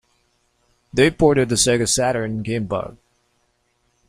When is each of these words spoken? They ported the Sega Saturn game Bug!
They 0.91 1.11
ported 1.11 1.49
the 1.49 1.53
Sega 1.53 1.87
Saturn 1.87 2.41
game 2.41 2.65
Bug! 2.65 2.97